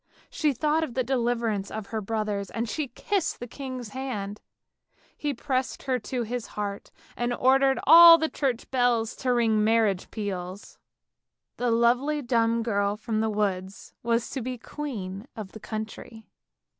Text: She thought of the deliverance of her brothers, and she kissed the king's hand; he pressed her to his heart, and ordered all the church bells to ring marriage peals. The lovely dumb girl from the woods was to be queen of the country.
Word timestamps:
She 0.31 0.51
thought 0.51 0.83
of 0.83 0.95
the 0.95 1.03
deliverance 1.03 1.69
of 1.69 1.85
her 1.93 2.01
brothers, 2.01 2.49
and 2.49 2.67
she 2.67 2.87
kissed 2.87 3.39
the 3.39 3.45
king's 3.45 3.89
hand; 3.89 4.41
he 5.15 5.31
pressed 5.31 5.83
her 5.83 5.99
to 5.99 6.23
his 6.23 6.47
heart, 6.57 6.89
and 7.15 7.31
ordered 7.31 7.79
all 7.83 8.17
the 8.17 8.27
church 8.27 8.71
bells 8.71 9.15
to 9.17 9.31
ring 9.31 9.63
marriage 9.63 10.09
peals. 10.09 10.79
The 11.57 11.69
lovely 11.69 12.23
dumb 12.23 12.63
girl 12.63 12.97
from 12.97 13.19
the 13.21 13.29
woods 13.29 13.93
was 14.01 14.27
to 14.31 14.41
be 14.41 14.57
queen 14.57 15.27
of 15.35 15.51
the 15.51 15.59
country. 15.59 16.25